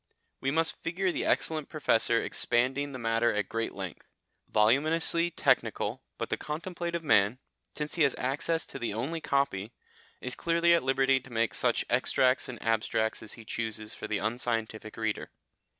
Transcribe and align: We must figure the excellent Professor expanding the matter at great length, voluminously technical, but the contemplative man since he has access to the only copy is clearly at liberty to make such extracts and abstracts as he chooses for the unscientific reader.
We 0.39 0.49
must 0.49 0.81
figure 0.81 1.11
the 1.11 1.25
excellent 1.25 1.69
Professor 1.69 2.19
expanding 2.19 2.91
the 2.91 2.97
matter 2.97 3.31
at 3.35 3.47
great 3.47 3.75
length, 3.75 4.07
voluminously 4.49 5.29
technical, 5.29 6.01
but 6.17 6.31
the 6.31 6.37
contemplative 6.37 7.03
man 7.03 7.37
since 7.75 7.93
he 7.93 8.01
has 8.01 8.15
access 8.17 8.65
to 8.65 8.79
the 8.79 8.95
only 8.95 9.21
copy 9.21 9.73
is 10.19 10.33
clearly 10.33 10.73
at 10.73 10.81
liberty 10.81 11.19
to 11.19 11.29
make 11.29 11.53
such 11.53 11.85
extracts 11.87 12.49
and 12.49 12.59
abstracts 12.63 13.21
as 13.21 13.33
he 13.33 13.45
chooses 13.45 13.93
for 13.93 14.07
the 14.07 14.17
unscientific 14.17 14.97
reader. 14.97 15.29